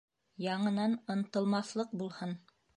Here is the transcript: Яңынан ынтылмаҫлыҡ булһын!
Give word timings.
Яңынан 0.45 0.97
ынтылмаҫлыҡ 1.17 1.97
булһын! 2.03 2.37